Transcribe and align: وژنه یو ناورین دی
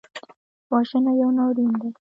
وژنه 0.71 1.11
یو 1.21 1.29
ناورین 1.37 1.71
دی 1.81 1.89